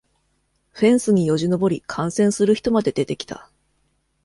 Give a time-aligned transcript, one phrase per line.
[0.71, 3.51] フェンスによじ登り観戦する人まで出てきた